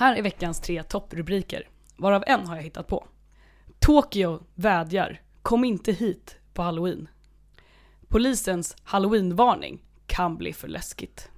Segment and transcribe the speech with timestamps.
[0.00, 3.06] Här är veckans tre topprubriker, varav en har jag hittat på.
[3.78, 7.08] Tokyo vädjar, kom inte hit på halloween.
[8.08, 11.30] Polisens halloweenvarning kan bli för läskigt.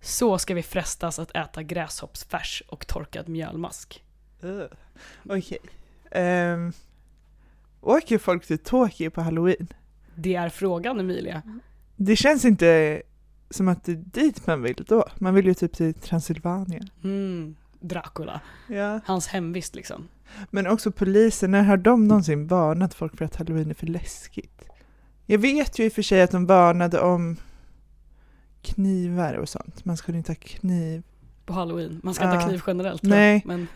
[0.00, 4.04] Så ska vi frestas att äta gräshoppsfärs och torkad mjölmask.
[4.44, 4.64] Uh,
[5.28, 5.58] Okej.
[6.10, 6.72] Ehm,
[7.80, 9.68] åker folk till Tokyo på halloween?
[10.14, 11.42] Det är frågan Emilia.
[11.96, 13.02] Det känns inte
[13.50, 15.08] som att det är dit man vill då.
[15.18, 16.90] Man vill ju typ till Transylvanien.
[17.04, 18.40] Mm, Dracula.
[18.68, 19.00] Ja.
[19.04, 20.08] Hans hemvist liksom.
[20.50, 24.62] Men också polisen, när har de någonsin varnat folk för att halloween är för läskigt?
[25.26, 27.36] Jag vet ju i och för sig att de varnade om
[28.62, 29.84] knivar och sånt.
[29.84, 31.02] Man skulle inte ha kniv.
[31.46, 32.00] På halloween.
[32.02, 32.40] Man ska inte Ja.
[32.40, 33.02] ha kniv generellt.
[33.02, 33.42] Nej.
[33.44, 33.66] Men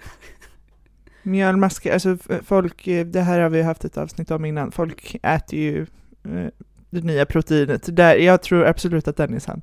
[1.23, 5.59] Mjölmaskar, alltså folk, eh, det här har vi haft ett avsnitt om innan, folk äter
[5.59, 5.87] ju
[6.25, 6.47] eh,
[6.91, 7.97] det nya proteinet.
[7.97, 9.61] Där, jag tror absolut att den är sann.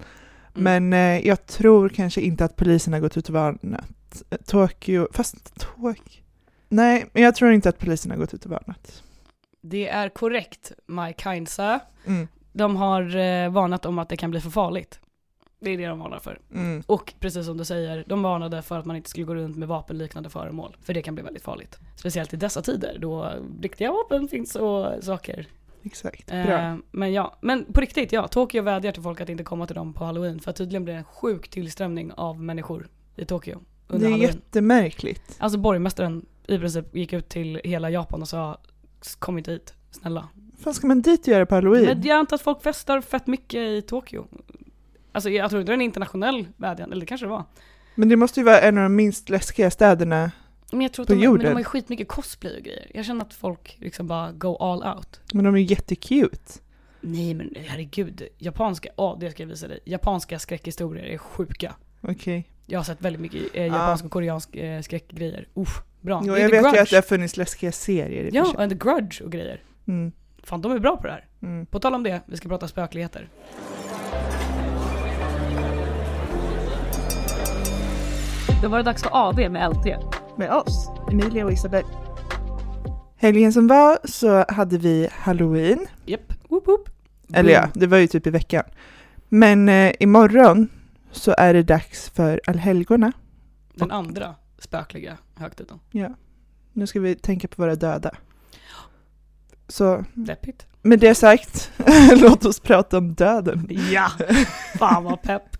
[0.56, 0.64] Mm.
[0.90, 3.86] Men eh, jag tror kanske inte att polisen har gått ut och varnat.
[4.30, 6.24] Eh, Tokyo, fast Tokyo.
[6.70, 9.04] Nej, men jag tror inte att polisen har gått ut och varnat.
[9.62, 11.80] det är korrekt, My Kind Sir.
[12.06, 15.00] Mm, De har eh, varnat om att det kan bli för farligt.
[15.60, 16.40] Det är det de varnar för.
[16.54, 19.58] mm, Och precis som du säger, de varnade för att man inte skulle gå runt
[19.58, 20.78] med vapenliknande föremål.
[20.82, 21.80] För det kan bli väldigt farligt.
[21.96, 25.48] Speciellt i dessa tider då riktiga vapen finns och saker.
[25.84, 26.32] exakt.
[26.32, 26.78] Eh, Bra.
[26.92, 29.94] men ja, men på riktigt ja, Tokyo vädjar till folk att inte komma till dem
[29.94, 30.40] på halloween.
[30.40, 34.36] För tydligen blir det en sjuk tillströmning av människor i Tokyo Det under är halloween.
[34.36, 35.36] jättemärkligt.
[35.40, 38.58] Alltså borgmästaren i princip gick ut till hela Japan och sa
[39.20, 40.28] kom inte hit, snälla.
[40.64, 41.86] Vad ska man dit göra på halloween?
[41.86, 44.28] Men jag antar att folk festar fett mycket i Tokyo.
[45.12, 47.44] Alltså jag tror inte det är en internationell vädjan, eller det kanske det var.
[47.96, 50.32] Men det måste ju vara en av de minst läskiga städerna.
[50.72, 51.52] Men jag tror att På de, men de jorden.
[51.54, 52.92] har ju skitmycket cosplay och grejer.
[52.94, 55.20] Jag känner att folk liksom bara go all out.
[55.34, 56.54] Men de är ju jättecute.
[57.02, 59.80] Nej men herregud, japanska, ja det ska jag visa dig.
[59.86, 61.76] Japanska skräckhistorier är sjuka.
[62.02, 62.48] Okej.
[62.70, 65.48] Jag har sett väldigt mycket eh, japansk och koreansk eh, skräckgrejer.
[65.54, 66.22] Uff, bra.
[66.26, 68.32] Jo, Det är jag The vet ju att det har funnits läskiga serier i och
[68.34, 68.64] för Ja, sig.
[68.64, 69.62] and The Grudge och grejer.
[69.88, 70.12] Mm,
[70.44, 71.26] Fan de är bra på det här.
[71.44, 71.66] mm.
[71.66, 73.30] På tal om det, vi ska prata spökligheter.
[78.62, 79.86] Då var det dags för AV med LT.
[80.38, 81.84] Med oss, Emilia och Isabel.
[83.18, 85.88] Helgen som var så hade vi halloween.
[86.06, 86.90] Japp, whoop whoop.
[87.34, 88.64] Eller ja, det var ju typ i veckan.
[89.30, 90.70] Men eh, imorgon
[91.12, 93.12] så är det dags för allhelgona.
[93.74, 95.80] Den andra spökliga högtiden.
[95.92, 96.10] Ja.
[96.74, 98.16] Nu ska vi tänka på våra döda.
[99.68, 100.68] Så Deppigt.
[100.82, 101.72] med det sagt,
[102.22, 103.70] låt oss prata om döden.
[103.92, 104.12] Ja,
[104.78, 105.58] fan vad pepp.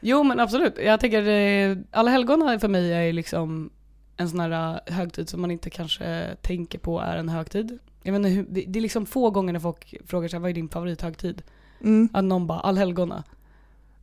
[0.00, 3.70] Jo men absolut, jag tänker eh, alla helgona för mig är liksom
[4.16, 7.78] en sån här eh, högtid som man inte kanske tänker på är en högtid.
[8.02, 10.68] Jag vet inte det är liksom få gånger när folk frågar sig vad är din
[10.68, 11.42] favorithögtid?
[11.80, 12.08] Mm.
[12.12, 13.24] Att någon bara allhelgona.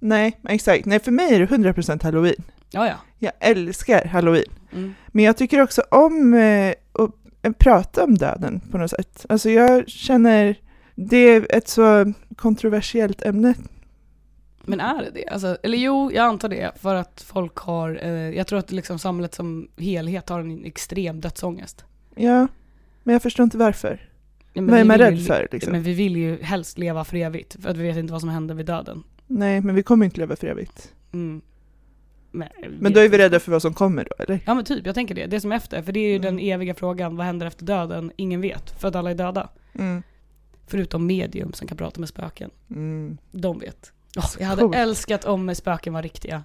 [0.03, 0.85] Nej, exakt.
[0.85, 2.43] Nej, för mig är det 100% halloween.
[2.69, 2.95] Ja ja.
[3.19, 4.45] Jag älskar halloween.
[4.73, 4.93] Mm.
[5.07, 7.09] Men jag tycker också om eh, att
[7.41, 9.25] eh, prata om döden på något sätt.
[9.29, 10.55] Alltså jag känner,
[10.95, 13.53] det är ett så kontroversiellt ämne.
[14.63, 15.27] Men är det det?
[15.27, 16.71] Alltså, eller jo, jag antar det.
[16.81, 21.21] För att folk har, eh, jag tror att liksom samhället som helhet har en extrem
[21.21, 21.85] dödsångest.
[22.15, 22.47] Ja,
[23.03, 24.07] men jag förstår inte varför.
[24.53, 25.71] Ja, men Vad är man rädd ju- för liksom?
[25.71, 28.29] Men vi vill ju helst leva för evigt, för att vi vet inte vad som
[28.29, 29.03] händer vid döden.
[29.31, 30.93] Nej, men vi kommer inte leva för evigt.
[31.13, 31.41] Mm.
[32.31, 32.47] Men,
[32.79, 34.39] Men då är vi rädda för vad som kommer då, eller?
[34.45, 35.25] Ja men typ, jag tänker det.
[35.25, 36.51] Det som är efter, för det är ju den Mm.
[36.53, 38.11] eviga frågan, vad händer efter döden?
[38.15, 39.49] Ingen vet, för att alla är döda.
[39.73, 40.03] Mm.
[40.67, 42.51] Förutom medium som kan prata med spöken.
[42.69, 43.17] Mm.
[43.31, 43.91] De vet.
[44.29, 44.75] Så jag hade coolt.
[44.75, 46.43] älskat om spöken var riktiga.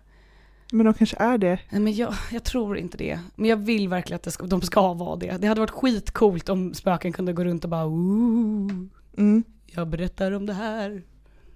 [0.73, 1.59] Men de kanske är det.
[1.71, 3.21] Nej, Men jag, jag tror inte det.
[3.35, 5.37] Men jag vill verkligen att det ska, de ska vara det.
[5.41, 8.71] Det hade varit skitcoolt om spöken kunde gå runt och bara Ooh,
[9.19, 9.45] Mm.
[9.67, 11.03] jag berättar om det här.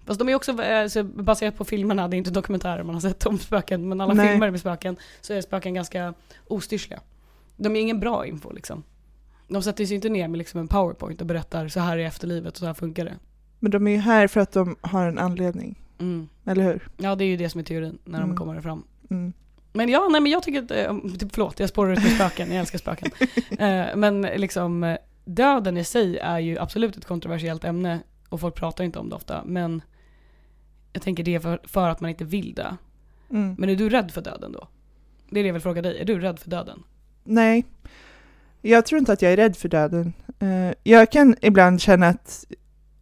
[0.07, 3.01] Fast de är också eh, så baserat på filmerna, det är inte dokumentärer man har
[3.01, 4.29] sett om spöken, men alla Nej.
[4.33, 6.15] filmer med spöken så är spöken ganska
[6.49, 7.01] ostyrsliga.
[7.57, 8.83] De är ingen bra info liksom.
[9.49, 12.53] De sätter sig inte ner med liksom en powerpoint och berättar så här är efterlivet
[12.53, 13.15] och så här funkar det.
[13.59, 16.29] Men de är ju här för att de har en anledning, Mm.
[16.45, 16.89] eller hur?
[16.97, 18.37] Ja det är ju det som är teorin när de Mm.
[18.37, 18.83] kommer fram.
[19.11, 19.33] Mm.
[19.73, 22.49] Men ja, nej men jag tycker att, eh, typ, förlåt jag spårar ut med spöken,
[22.49, 23.11] jag älskar spöken.
[23.59, 28.01] Eh, men liksom döden i sig är ju absolut ett kontroversiellt ämne
[28.31, 29.43] och folk pratar inte om det ofta.
[29.47, 29.83] Men
[30.93, 32.77] jag tänker det är för, för att man inte vill dö.
[33.31, 33.55] Mm.
[33.59, 34.69] Men är du rädd för döden då?
[35.31, 36.83] Det är det jag vill fråga dig, är du rädd för döden?
[37.25, 37.65] Nej,
[38.63, 40.13] jag tror inte att jag är rädd för döden.
[40.39, 42.45] Eh, jag kan ibland känna att,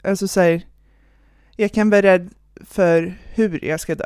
[0.03, 0.63] alltså så här,
[1.57, 2.31] jag kan vara rädd
[2.61, 4.05] för hur jag ska dö.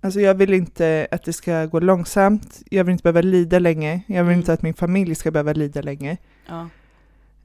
[0.00, 4.02] Alltså jag vill inte att det ska gå långsamt, jag vill inte behöva lida länge,
[4.06, 4.38] jag vill Mm.
[4.38, 6.16] inte att min familj ska behöva lida länge.
[6.48, 6.68] Ja.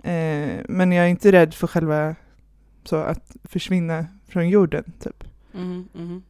[0.09, 2.15] Eh, men jag är inte rädd för själva
[2.87, 5.23] så att försvinna från jorden, typ.
[5.51, 6.23] Mhm, mhm.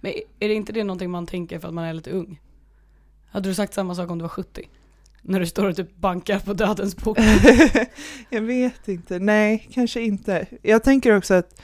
[0.00, 2.40] Men är det inte det någonting man tänker för att man är lite ung?
[3.30, 4.68] Hade du sagt samma sak om du var 70?
[5.22, 7.18] När du står och typ bankar på dödens port.
[8.30, 10.46] jag vet inte, nej kanske inte.
[10.62, 11.62] Jag tänker också att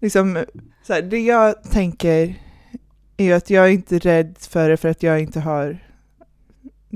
[0.00, 0.44] liksom,
[0.82, 2.34] så här, det jag tänker
[3.16, 5.78] är att jag är inte rädd för det för att jag inte har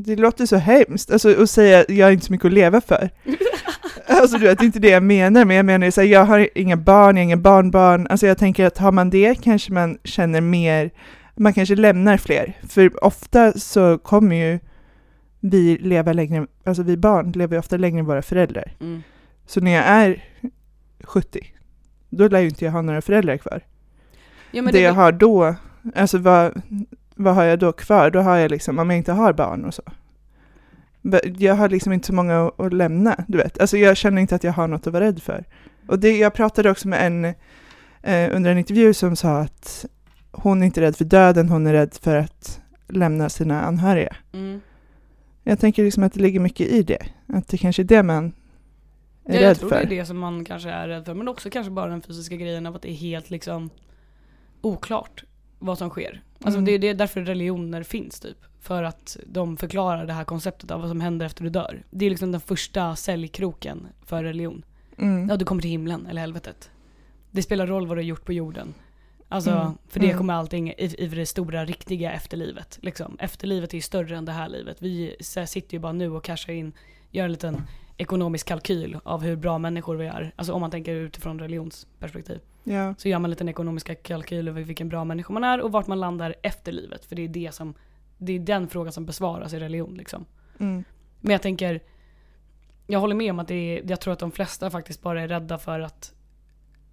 [0.05, 2.81] det låter så hemskt, alltså att säga att jag har inte så mycket att leva
[2.81, 3.11] för.
[4.09, 6.77] Alltså du vet, inte det jag menar, men jag menar så här, jag har inga
[6.77, 8.07] barn, jag har inga barnbarn.
[8.07, 10.91] Alltså jag tänker att har man det kanske man känner mer,
[11.37, 12.53] man kanske lämnar fler.
[12.69, 14.59] För ofta så kommer ju
[15.41, 18.73] vi leva längre, alltså vi barn lever ju ofta längre än våra föräldrar.
[18.81, 19.03] Mm.
[19.47, 20.25] Så när jag är
[21.05, 21.41] 70,
[22.11, 23.61] då lär ju inte jag ha några föräldrar kvar.
[24.51, 25.55] Ja, det det, jag har då,
[25.95, 26.63] alltså vad,
[27.15, 28.11] vad har jag då kvar?
[28.11, 29.83] Då har jag liksom, om jag inte har barn och så.
[31.39, 33.61] Jag har liksom inte så många att, lämna, du vet.
[33.61, 35.45] Alltså jag känner inte att jag har något att vara rädd för.
[35.89, 37.25] Och det, jag pratade också med en
[38.03, 39.87] eh, under en intervju som sa att
[40.33, 44.17] hon är inte rädd för döden, hon är rädd för att lämna sina anhöriga.
[44.33, 44.61] mm.
[45.43, 47.07] Jag tänker liksom att det ligger mycket i det.
[47.27, 48.33] Att det kanske är det man
[49.25, 49.77] är Ja, jag rädd tror för.
[49.77, 51.15] det är det som man kanske är rädd för.
[51.15, 53.71] Men också kanske bara den fysiska grejen av att det är helt liksom
[54.61, 55.25] oklart
[55.59, 56.23] vad som sker.
[56.45, 56.81] Alltså Mm.
[56.81, 58.37] det är därför religioner finns typ.
[58.61, 61.83] För att de förklarar det här konceptet av vad som händer efter du dör.
[61.91, 64.65] Det är liksom den första säljkroken för religion.
[64.99, 65.29] Mm.
[65.29, 66.71] Ja, du kommer till himlen eller helvetet.
[67.31, 68.75] Det spelar roll vad du har gjort på jorden.
[69.29, 69.73] Alltså, Mm.
[69.89, 70.19] för det Mm.
[70.19, 72.79] kommer allting i, i det stora, riktiga efterlivet.
[72.83, 73.17] Liksom.
[73.21, 74.77] Efterlivet är ju större än det här livet.
[74.83, 75.17] Vi
[75.47, 76.73] sitter ju bara nu och cashar in,
[77.11, 77.63] gör en liten
[77.97, 80.33] ekonomisk kalkyl av hur bra människor vi är.
[80.37, 82.39] Alltså om man tänker utifrån religionsperspektiv.
[82.65, 82.95] Ja.
[82.99, 85.87] Så gör man en liten ekonomiska kalkyl över vilken bra människa man är och vart
[85.87, 87.05] man landar efter livet.
[87.05, 87.75] För det är det som,
[88.19, 90.25] det är den frågan som besvaras i religion liksom.
[90.61, 90.85] Mm.
[91.21, 91.81] Men jag tänker,
[92.87, 95.29] jag håller med om att det är, jag tror att de flesta faktiskt bara är
[95.29, 96.15] rädda för att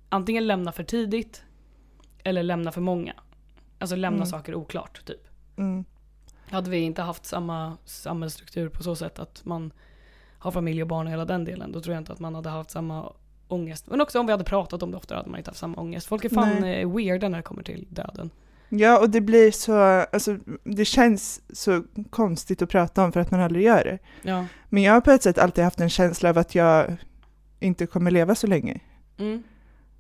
[0.10, 1.44] antingen lämna för tidigt
[2.24, 3.13] eller lämna för många.
[3.80, 4.27] Alltså lämna Mm.
[4.27, 5.27] saker oklart typ.
[5.57, 5.86] Mm.
[6.50, 9.74] Hade vi inte haft samma samhällsstruktur på så sätt att man
[10.39, 12.50] har familj och barn och hela den delen, då tror jag inte att man hade
[12.50, 13.13] haft samma
[13.48, 13.88] ångest.
[13.88, 16.07] Men också om vi hade pratat om det ofta hade man inte haft samma ångest.
[16.07, 16.81] Folk är fan Nej.
[16.81, 18.30] eh, weirda när det kommer till döden.
[18.69, 19.73] Ja, och det blir så,
[20.13, 24.00] alltså det känns så konstigt att prata om för att man aldrig gör det.
[24.29, 24.45] Ja.
[24.69, 26.95] Men jag har på ett sätt alltid haft en känsla av att jag
[27.59, 28.79] inte kommer leva så länge.
[29.17, 29.44] Mm.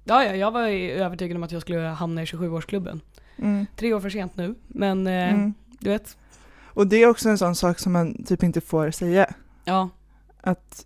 [0.03, 2.99] Ja, ja, jag var övertygad om att jag skulle hamna i 27-årsklubben.
[3.37, 3.65] Mm.
[3.75, 5.53] Tre år för sent nu, men eh, Mm.
[5.79, 6.17] du vet.
[6.63, 9.33] Och det är också en sån sak som man typ inte får säga.
[9.65, 9.89] Ja,
[10.41, 10.85] Att,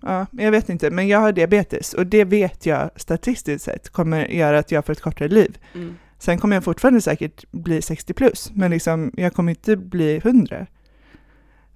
[0.00, 4.26] ja, jag vet inte, men jag har diabetes och det vet jag statistiskt sett kommer
[4.26, 5.58] göra att jag får ett kortare liv.
[5.74, 5.96] mm.
[6.22, 10.66] Sen kommer jag fortfarande säkert bli 60 plus, men liksom, jag kommer inte bli 100.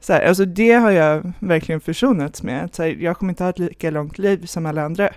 [0.01, 2.65] Så här, alltså det har jag verkligen försonats med.
[2.65, 5.09] Att så här, jag kommer inte ha ett lika långt liv som alla andra.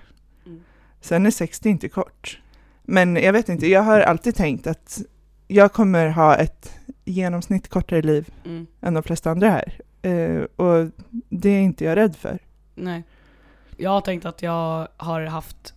[0.45, 0.61] Mm.
[1.01, 2.39] Sen är 60 inte kort.
[2.83, 5.01] Men jag vet inte, jag har alltid tänkt att
[5.47, 8.67] jag kommer ha ett genomsnitt kortare liv Mm.
[8.81, 9.79] än de flesta andra här.
[10.01, 10.91] Eh, och
[11.29, 12.39] det är inte jag rädd för.
[12.75, 13.03] Nej.
[13.77, 15.73] Jag har tänkt att jag har haft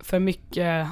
[0.00, 0.86] för mycket,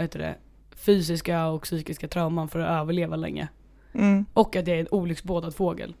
[0.00, 0.34] vad heter det,
[0.76, 3.48] fysiska och psykiska trauman för att överleva länge.
[3.94, 4.24] Mm.
[4.32, 5.94] Och att jag är en olycksbådad fågel.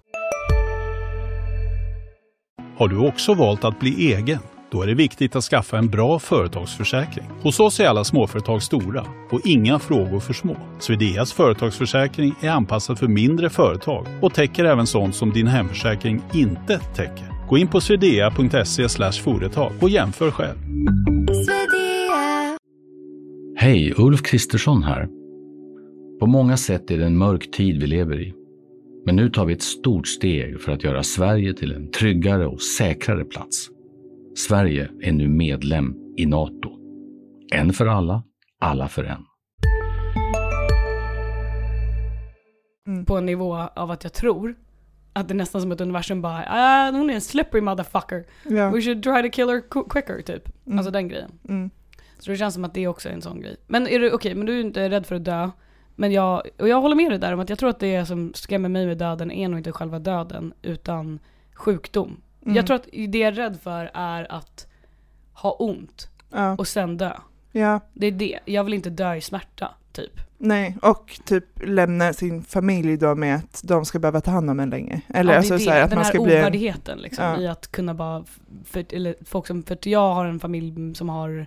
[2.76, 4.38] Har du också valt att bli egen?
[4.70, 7.26] Då är det viktigt att skaffa en bra företagsförsäkring.
[7.42, 10.56] Hos oss är alla småföretag stora och inga frågor för små.
[10.78, 16.78] Swedeas företagsförsäkring är anpassad för mindre företag och täcker även sånt som din hemförsäkring inte
[16.78, 17.46] täcker.
[17.48, 20.58] Gå in på swedea.se företag och jämför själv.
[23.62, 25.08] Hej, Ulf Kristersson här.
[26.20, 28.34] På många sätt är det en mörk tid vi lever i.
[29.06, 32.62] Men nu tar vi ett stort steg för att göra Sverige till en tryggare och
[32.62, 33.68] säkrare plats.
[34.36, 36.70] Sverige är nu medlem i Nato.
[37.52, 38.22] En för alla,
[38.60, 39.24] alla för en.
[43.04, 44.54] På en nivå av att jag tror
[45.12, 48.24] att det är nästan som att universum bara ah, hon är en slippery motherfucker.
[48.48, 48.70] Ja.
[48.70, 50.66] We should try to kill her qu- quicker typ.
[50.66, 50.78] Mm.
[50.78, 51.30] Alltså den grejen.
[51.48, 51.70] Mm.
[52.20, 53.56] Så det känns som att det också är en sån grej.
[53.66, 55.50] Men är du, okej, men du är inte rädd för att dö.
[55.96, 58.32] Men jag, och jag håller med dig där om att jag tror att det som
[58.34, 61.18] skrämmer mig med döden är nog inte själva döden, utan
[61.54, 62.20] sjukdom.
[62.42, 62.56] Mm.
[62.56, 64.66] Jag tror att det jag är rädd för är att
[65.32, 66.56] ha ont Ja.
[66.58, 67.12] och sen dö.
[67.52, 68.38] ja, Det är det.
[68.44, 70.20] Jag vill inte dö i smärta, typ.
[70.38, 74.60] nej, och typ lämna sin familj då med att de ska behöva ta hand om
[74.60, 75.00] en länge.
[75.08, 76.32] Eller Ja, alltså så här, att Den man här ska bli...
[76.38, 77.40] ovärdigheten liksom, Ja.
[77.40, 78.24] i att kunna bara,
[78.64, 81.46] för, eller folk som, för att jag har en familj som har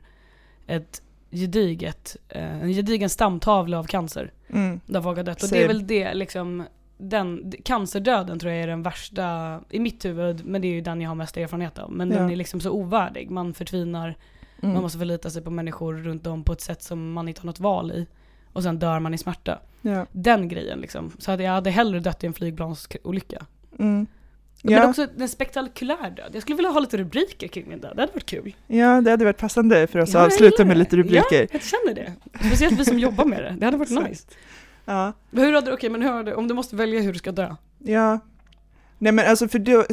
[0.67, 1.01] ett
[1.31, 4.31] gediget, eh, en gedigen stamtavla av cancer.
[4.49, 4.79] Mm.
[4.85, 5.43] Där folk har dött.
[5.43, 6.63] Och det är väl det liksom,
[6.97, 11.01] den, cancerdöden tror jag är den värsta i mitt huvud, men det är ju den
[11.01, 11.91] jag har mest erfarenhet av.
[11.91, 12.31] Men den Ja.
[12.31, 14.15] är liksom så ovärdig, man förtvinar,
[14.61, 14.73] Mm.
[14.73, 17.45] man måste förlita sig på människor runt om på ett sätt som man inte har
[17.45, 18.07] något val i.
[18.53, 19.59] och sen dör man i smärta.
[19.81, 20.05] Ja.
[20.11, 21.11] Den grejen liksom.
[21.19, 23.45] Så att jag hade hellre dött i en flygplansolycka.
[23.79, 24.07] Mm.
[24.65, 24.89] Men Ja.
[24.89, 26.29] också en spektakulär död.
[26.33, 28.55] Jag skulle vilja ha lite rubriker kring min död, det hade varit kul.
[28.67, 31.41] ja, det hade varit passande för oss att avsluta med lite rubriker.
[31.41, 32.13] Ja, jag känner det.
[32.47, 33.55] Speciellt vi som jobbar med det.
[33.59, 34.09] Det hade varit Exakt.
[34.09, 34.27] nice.
[34.85, 35.13] Ja.
[35.31, 37.31] Men hur hade du, okej men hur hade, om du måste välja hur du ska
[37.31, 37.55] dö.
[37.79, 38.19] Ja.
[38.97, 39.85] Nej men alltså för då,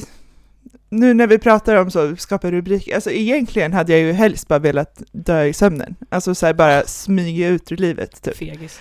[0.89, 4.59] nu när vi pratar om så, skapa rubriker, alltså egentligen hade jag ju helst bara
[4.59, 5.97] velat dö i sömnen.
[6.09, 8.37] Alltså så här bara smyga ut ur livet typ.
[8.37, 8.81] Fegis.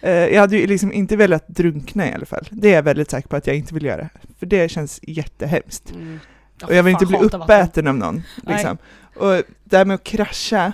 [0.00, 2.48] Eh, jag hade ju liksom inte velat drunkna i alla fall.
[2.50, 4.08] Det är jag väldigt säker på att jag inte vill göra.
[4.38, 5.90] För det känns jättehemskt.
[5.90, 6.20] Mm.
[6.60, 8.22] Ja, Och jag vill fan, inte bli uppäten av någon.
[8.46, 8.78] Liksom.
[9.16, 10.72] Och det här med att krascha,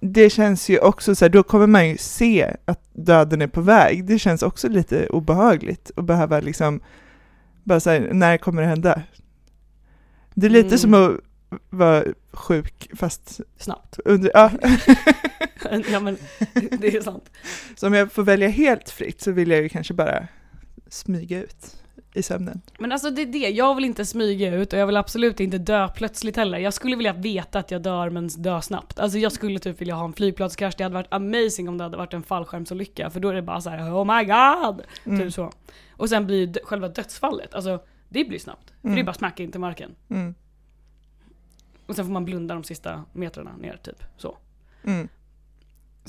[0.00, 3.60] det känns ju också så här, då kommer man ju se att döden är på
[3.60, 4.04] väg.
[4.04, 6.80] Det känns också lite obehagligt att behöva liksom,
[7.64, 9.02] bara så här, när kommer det hända?
[10.34, 10.78] Det är lite Mm.
[10.78, 11.10] som att
[11.70, 13.98] vara sjuk fast Snabbt.
[14.04, 14.50] under, ja.
[15.92, 16.16] ja men
[16.78, 17.30] det är sant.
[17.76, 20.28] Så om jag får välja helt fritt så vill jag ju kanske bara
[20.88, 21.76] smyga ut
[22.14, 22.60] i sömnen.
[22.78, 25.58] Men alltså det är det, jag vill inte smyga ut och jag vill absolut inte
[25.58, 26.58] dö plötsligt heller.
[26.58, 28.98] Jag skulle vilja veta att jag dör men dö snabbt.
[28.98, 31.96] Alltså jag skulle typ vilja ha en flygplanskrasch, det hade varit amazing om det hade
[31.96, 34.82] varit en fallskärmsolycka för då är det bara så här: oh my god!
[35.04, 35.20] Mm.
[35.20, 35.52] Typ så.
[35.92, 38.66] Och sen blir själva dödsfallet, alltså det blir snabbt.
[38.80, 39.06] För det är Mm.
[39.06, 39.94] bara smacka in till marken.
[40.08, 40.34] Mm.
[41.86, 44.02] Och sen får man blunda de sista metrarna ner typ.
[44.16, 44.36] Så.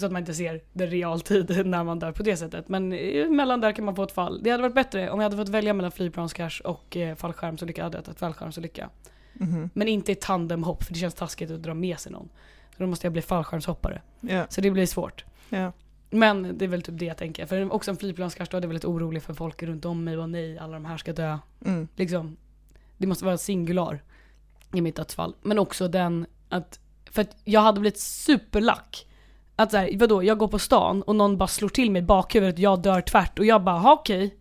[0.02, 2.70] Så att man inte ser det realtid när man dör på det sättet.
[2.70, 2.90] Men
[3.36, 4.44] mellan där kan man få ett fall.
[4.44, 7.84] Det hade varit bättre om jag hade fått välja mellan flygplanskrasch och eh, fallskärmsolycka.
[7.84, 8.90] hade jag tagit fallskärmsolycka.
[9.34, 9.70] Mhm.
[9.74, 12.30] Men inte i tandemhopp för det känns taskigt att dra med sig någon.
[12.78, 14.02] Så då måste jag bli fallskärmshoppare.
[14.22, 15.26] Ja, Så det blir svårt.
[15.50, 15.72] ja.
[16.10, 17.46] Men det är väl typ det jag tänker.
[17.46, 20.30] För också en flygplanskrasch då är jag väldigt orolig för folk runt om mig och
[20.30, 21.38] nej, alla de här ska dö.
[21.66, 21.88] Mm.
[21.96, 22.38] Liksom,
[22.98, 24.04] det måste vara singular
[24.74, 25.36] i mitt dödsfall.
[25.42, 26.80] Men också den att,
[27.12, 29.08] för att jag hade blivit superlack.
[29.62, 32.56] Att såhär, vadå, jag går på stan och någon bara slår till mig i bakhuvudet
[32.56, 34.36] och jag dör tvärt och jag bara, "Ha, okej.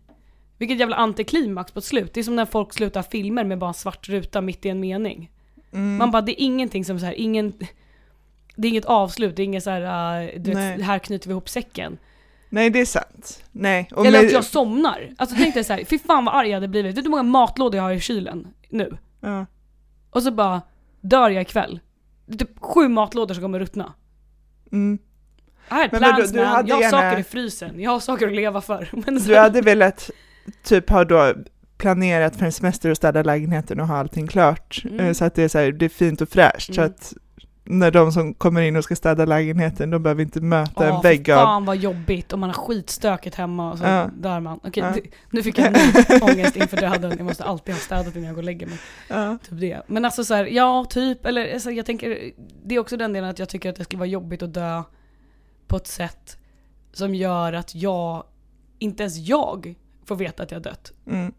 [0.57, 2.13] Vilket jävla antiklimax på ett slut.
[2.13, 4.79] Det är som när folk slutar filmer med bara en svart ruta mitt i en
[4.79, 5.31] mening.
[5.71, 5.97] Mm.
[5.97, 7.53] Man bara, det är ingenting som så här, ingen
[8.55, 9.81] det är inget avslut, det är inget såhär,
[10.31, 10.77] uh, du Nej.
[10.77, 11.97] vet, här knyter vi ihop säcken.
[12.49, 13.43] Nej, det är sant.
[13.51, 13.89] Nej.
[13.95, 15.09] Och Eller med- att jag somnar.
[15.17, 16.89] Alltså tänk dig såhär, fy fan vad arg jag hade blivit.
[16.89, 18.97] Vet du hur många matlådor jag har i kylen nu?
[19.21, 19.45] ja.
[20.09, 20.61] Och så bara
[21.01, 21.79] dör jag ikväll.
[22.39, 23.93] Typ sju matlådor som kommer ruttna.
[24.71, 24.99] mm.
[25.69, 27.91] I had Men plans vadå, du man, hade jag har gärna- saker i frysen, jag
[27.91, 28.89] har saker att leva för.
[29.05, 30.09] Men så, Du hade velat
[30.63, 31.33] typ ha då
[31.77, 34.81] planerat för en semester och städa lägenheten och ha allting klart.
[34.85, 34.99] Mm.
[34.99, 36.75] Eh, Så att det är, så här, det är fint och fräscht.
[36.75, 36.91] Så Mm.
[36.95, 37.13] att
[37.63, 41.01] när de som kommer in och ska städa lägenheten, de behöver inte möta Åh, en
[41.01, 41.45] vägg av...
[41.45, 44.09] fan vad jobbigt om man har skitstökigt hemma och så Ja.
[44.15, 44.59] dör man.
[44.63, 45.01] Okej, Ja.
[45.29, 47.13] nu fick jag en ångest inför döden.
[47.17, 48.77] Jag måste alltid ha städat innan jag går och lägger mig.
[49.07, 49.37] Ja.
[49.49, 49.81] Typ det.
[49.87, 52.17] Men alltså så här, ja typ, eller alltså, jag tänker,
[52.65, 54.83] det är också den delen att jag tycker att det skulle vara jobbigt att dö
[55.71, 56.37] på ett sätt
[56.93, 58.23] som gör att jag,
[58.79, 59.75] inte ens jag,
[60.05, 60.91] får veta att jag dött.
[61.07, 61.33] Mm.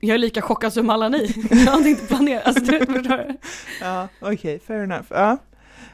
[0.00, 1.34] Jag är lika chockad som alla ni.
[1.50, 3.36] Jag hade inte planerat, alltså du vet, förstår du?
[3.80, 5.06] Ja, okej, fair enough.
[5.08, 5.38] Ja.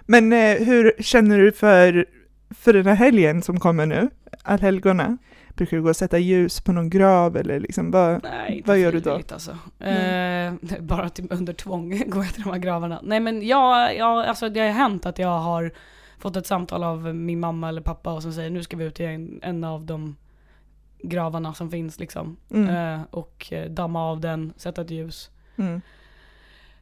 [0.07, 2.07] Men eh, hur känner du för,
[2.51, 4.11] för den här helgen som kommer nu,
[4.43, 5.19] allhelgona?
[5.55, 8.23] Brukar du gå och sätta ljus på någon grav eller liksom vad?
[8.23, 9.21] Nej, Vad gör du då?
[9.33, 9.51] Alltså.
[9.81, 13.01] Eh, bara typ under tvång går jag till de här gravarna.
[13.03, 15.73] Nej men jag, jag, alltså det har hänt att jag har
[16.25, 18.95] fått ett samtal av min mamma eller pappa och som säger nu ska vi ut
[18.95, 20.17] till en, en av de
[21.03, 22.37] gravarna som finns liksom.
[22.51, 23.01] Mm.
[23.01, 25.31] Eh, och eh, damma av den, sätta ett ljus.
[25.57, 25.81] Mm.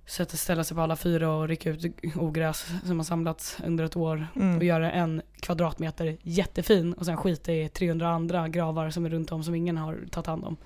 [0.07, 3.97] Sätta, ställa sig på alla fyra och rycka ut ogräs som har samlats under ett
[3.97, 4.27] år.
[4.35, 4.63] Och Mm.
[4.63, 9.45] göra en kvadratmeter jättefin och sen skita i 300 andra gravar som är runt om
[9.45, 10.57] som ingen har tagit hand om.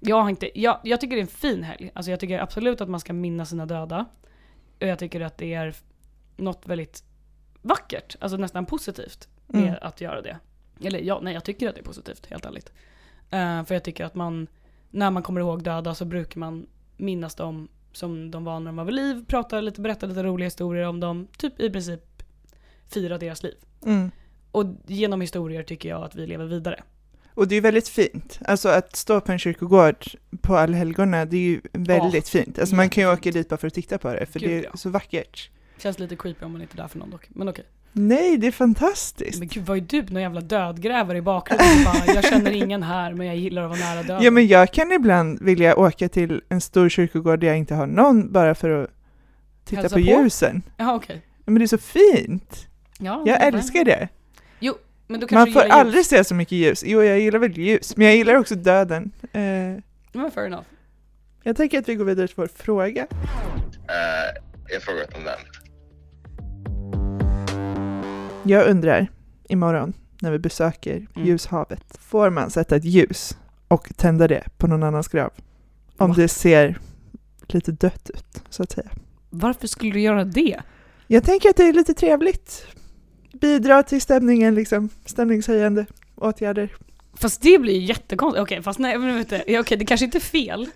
[0.00, 1.90] Jag, har inte, jag, jag tycker det är en fin helg.
[1.94, 4.04] Alltså jag tycker absolut att man ska minnas sina döda.
[4.80, 5.74] Och jag tycker att det är
[6.36, 7.04] något väldigt
[7.64, 9.78] vackert, alltså nästan positivt med Mm.
[9.80, 10.38] att göra det.
[10.80, 12.72] Eller ja, nej jag tycker att det är positivt, helt ärligt.
[13.30, 14.46] Eh, för jag tycker att man,
[14.90, 16.66] när man kommer ihåg döda så brukar man
[16.96, 20.46] minnas dem som de var när de var vid liv, prata lite, berätta lite roliga
[20.46, 22.22] historier om dem, typ i princip
[22.88, 23.54] fira deras liv.
[23.86, 24.10] Mm.
[24.50, 26.82] Och genom historier tycker jag att vi lever vidare.
[27.34, 28.40] Och det är väldigt fint.
[28.44, 30.04] Alltså att stå på en kyrkogård
[30.40, 32.58] på allhelgona, det är ju väldigt fint.
[32.58, 34.58] Alltså man kan ju åka dit bara för att titta på det, för Gud, det
[34.58, 34.76] är ja.
[34.76, 35.50] så vackert.
[35.78, 37.26] Känns lite creepy om man inte är där för någon dock.
[37.28, 37.64] Men okej.
[37.92, 39.38] Nej, det är fantastiskt.
[39.38, 40.02] Men gud vad är du?
[40.02, 43.78] Någon jävla dödgrävare i bakgrunden bara, jag känner ingen här men jag gillar att vara
[43.94, 44.22] nära döden.
[44.22, 47.86] Ja, men jag kan ibland vilja åka till en stor kyrkogård där jag inte har
[47.86, 48.90] någon, bara för att
[49.64, 50.08] titta Hälsa på, på?
[50.10, 50.62] ljusen.
[50.76, 51.22] Jaha okej.
[51.26, 52.66] Ja, Men det är så fint.
[52.98, 54.08] Ja, Jag men- älskar det.
[55.06, 55.80] Men du kanske Man får gillar ljus.
[55.86, 56.82] aldrig se så mycket ljus.
[56.86, 59.10] Jo, jag gillar väl ljus, men jag gillar också döden.
[59.32, 59.40] Eh,
[60.12, 60.62] Men fair enough.
[61.42, 63.06] jag tänker att vi går vidare till vår fråga.
[63.72, 65.38] Eh, jag frågar om den.
[68.46, 69.06] Jag undrar
[69.48, 71.28] imorgon, när vi besöker Mm.
[71.28, 71.98] ljushavet.
[72.00, 75.30] Får man sätta ett ljus och tända det på någon annans grav?
[75.96, 76.14] Om Va?
[76.16, 76.78] det ser
[77.46, 78.90] lite dött ut, så att säga.
[79.30, 80.60] Varför skulle du göra det?
[81.06, 82.66] Jag tänker att det är lite trevligt.
[83.32, 84.88] Bidra till stämningen, liksom.
[85.04, 86.68] Stämningshöjande åtgärder.
[87.14, 88.42] Fast det blir ju jättekonstigt.
[88.42, 90.66] Okej, fast nej, men ja, okej, det kanske inte är fel.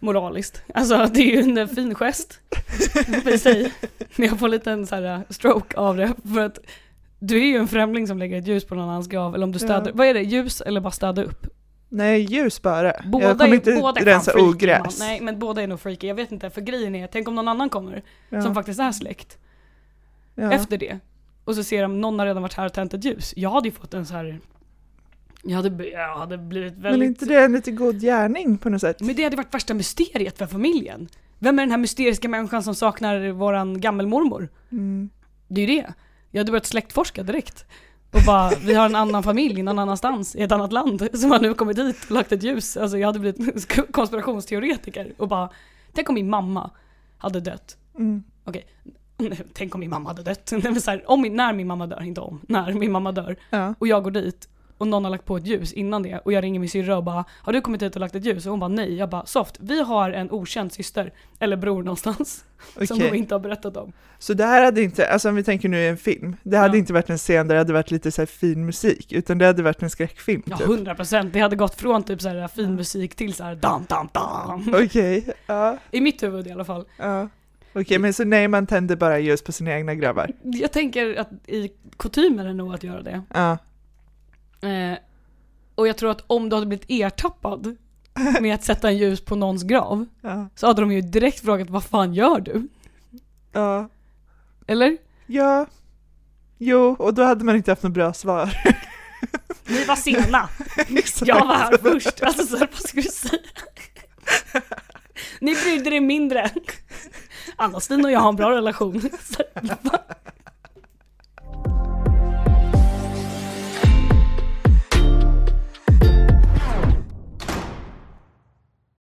[0.00, 0.62] Moraliskt.
[0.74, 2.40] Alltså det är ju en fin gest.
[3.26, 3.72] i sig.
[4.16, 6.12] Men jag får en liten så här stroke av det.
[6.34, 6.58] För att
[7.18, 9.34] du är ju en främling som lägger ett ljus på någon annans grav.
[9.34, 9.92] Eller om du städar, Ja.
[9.94, 10.22] vad är det?
[10.22, 11.46] Ljus eller bara städa upp?
[11.88, 12.92] Nej, ljus bara.
[13.04, 14.98] Båda jag kommer är, inte båda rensa freaky, ogräs.
[14.98, 15.08] man.
[15.08, 16.06] Nej men båda är nog freaky.
[16.06, 18.42] Jag vet inte, för grejen är, tänk om någon annan kommer ja.
[18.42, 19.38] som faktiskt är släkt
[20.34, 20.52] ja.
[20.52, 20.98] efter det.
[21.44, 23.32] Och så ser de, någon har redan varit här och tänt ett ljus.
[23.36, 24.40] Jag hade ju fått en så här.
[25.42, 26.98] Jag hade, jag hade blivit väldigt...
[26.98, 29.00] Men inte det en lite god gärning på något sätt?
[29.00, 31.08] Men det hade varit värsta mysteriet för familjen.
[31.38, 34.48] Vem är den här mysteriska människan som saknar våran gammelmormor?
[34.72, 35.10] Mm.
[35.48, 35.92] Det är ju det.
[36.30, 37.64] Jag hade börjat släktforska direkt.
[38.10, 41.40] Och bara, vi har en annan familj någon annanstans i ett annat land som har
[41.40, 42.76] nu kommit hit och lagt ett ljus.
[42.76, 45.50] Alltså jag hade blivit konspirationsteoretiker och bara,
[45.92, 46.70] tänk om min mamma
[47.18, 47.76] hade dött.
[47.98, 48.22] Mm.
[49.52, 50.48] Tänk om min mamma hade dött.
[50.82, 53.36] Så här, om min, när min mamma dör, inte om, när min mamma dör.
[53.50, 53.74] Ja.
[53.78, 54.48] Och jag går dit
[54.80, 57.04] och någon har lagt på ett ljus innan det och jag ringer min syrra och
[57.04, 58.46] bara Har du kommit hit och lagt ett ljus?
[58.46, 58.94] Och hon bara nej.
[58.94, 62.44] Jag bara soft, vi har en okänd syster eller bror någonstans
[62.86, 63.10] som Okej.
[63.10, 63.92] de inte har berättat om.
[64.18, 66.76] Så det här hade inte, alltså om vi tänker nu i en film, det hade
[66.76, 66.78] Ja.
[66.78, 69.62] inte varit en scen där det hade varit lite så fin musik, utan det hade
[69.62, 70.66] varit en skräckfilm Ja, typ.
[70.66, 71.32] 100 procent.
[71.32, 74.74] Det hade gått från typ så här fin musik till så här dam, dam, dam.
[74.84, 76.84] Okej, ja, I mitt huvud i alla fall.
[76.98, 77.28] ja.
[77.72, 80.30] Okej, men så nej, man tänder bara ljus på sina egna gravar.
[80.42, 83.22] Jag tänker att i kutym är det nog att göra det.
[83.34, 83.58] Ja,
[84.62, 84.98] Eh,
[85.74, 87.76] och jag tror att om du hade blivit ertappad
[88.40, 91.70] med att sätta en ljus på någons grav ja, så hade de ju direkt frågat
[91.70, 92.68] vad fan gör du?
[93.52, 93.88] ja,
[94.66, 94.96] Eller?
[95.26, 95.66] ja.
[96.58, 98.56] Jo, och då hade man inte haft något bra svar.
[99.66, 100.48] Ni var sena.
[101.24, 102.22] Jag var här först.
[102.22, 103.42] Alltså så här, vad ska du säga?
[105.40, 106.50] Ni brydde er mindre.
[107.56, 109.00] Anna-Stina och jag har en bra relation.
[109.22, 109.42] Så?